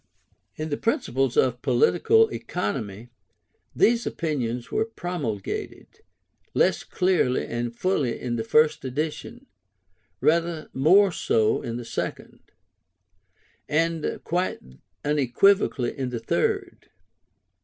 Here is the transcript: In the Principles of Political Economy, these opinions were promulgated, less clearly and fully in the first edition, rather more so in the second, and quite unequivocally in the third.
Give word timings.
In 0.55 0.69
the 0.69 0.77
Principles 0.77 1.37
of 1.37 1.61
Political 1.61 2.29
Economy, 2.29 3.09
these 3.75 4.07
opinions 4.07 4.71
were 4.71 4.83
promulgated, 4.83 6.01
less 6.55 6.83
clearly 6.83 7.45
and 7.45 7.75
fully 7.77 8.19
in 8.19 8.35
the 8.35 8.43
first 8.43 8.83
edition, 8.83 9.45
rather 10.19 10.71
more 10.73 11.11
so 11.11 11.61
in 11.61 11.77
the 11.77 11.85
second, 11.85 12.39
and 13.69 14.19
quite 14.23 14.57
unequivocally 15.05 15.95
in 15.95 16.09
the 16.09 16.19
third. 16.19 16.89